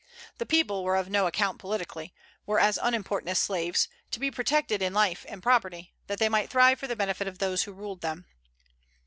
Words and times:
The 0.39 0.47
people 0.47 0.83
were 0.83 0.95
of 0.95 1.11
no 1.11 1.27
account 1.27 1.59
politically; 1.59 2.11
were 2.47 2.57
as 2.59 2.79
unimportant 2.81 3.29
as 3.29 3.37
slaves, 3.37 3.87
to 4.09 4.19
be 4.19 4.31
protected 4.31 4.81
in 4.81 4.95
life 4.95 5.27
and 5.29 5.43
property, 5.43 5.93
that 6.07 6.17
they 6.17 6.27
might 6.27 6.49
thrive 6.49 6.79
for 6.79 6.87
the 6.87 6.95
benefit 6.95 7.27
of 7.27 7.37
those 7.37 7.65
who 7.65 7.71
ruled 7.71 8.01
them. 8.01 8.25